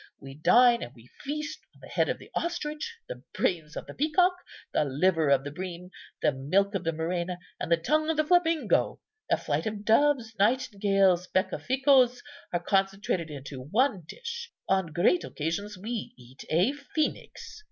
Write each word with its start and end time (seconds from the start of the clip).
We 0.19 0.33
dine; 0.33 0.81
and 0.81 0.95
we 0.95 1.11
feast 1.19 1.59
on 1.75 1.81
the 1.81 1.87
head 1.89 2.09
of 2.09 2.17
the 2.17 2.31
ostrich, 2.33 2.97
the 3.07 3.21
brains 3.35 3.75
of 3.77 3.85
the 3.85 3.93
peacock, 3.93 4.33
the 4.73 4.83
liver 4.83 5.29
of 5.29 5.43
the 5.43 5.51
bream, 5.51 5.91
the 6.23 6.31
milk 6.31 6.73
of 6.73 6.83
the 6.83 6.91
murena, 6.91 7.37
and 7.59 7.71
the 7.71 7.77
tongue 7.77 8.09
of 8.09 8.17
the 8.17 8.23
flamingo. 8.23 8.99
A 9.29 9.37
flight 9.37 9.67
of 9.67 9.85
doves, 9.85 10.33
nightingales, 10.39 11.27
beccaficoes 11.27 12.23
are 12.51 12.63
concentrated 12.63 13.29
into 13.29 13.61
one 13.61 14.01
dish. 14.07 14.51
On 14.67 14.87
great 14.87 15.23
occasions 15.23 15.77
we 15.77 16.15
eat 16.17 16.45
a 16.49 16.73
phœnix. 16.97 17.59